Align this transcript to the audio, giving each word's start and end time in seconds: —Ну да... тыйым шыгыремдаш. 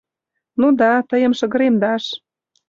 —Ну 0.59 0.67
да... 0.79 0.91
тыйым 1.09 1.33
шыгыремдаш. 1.39 2.03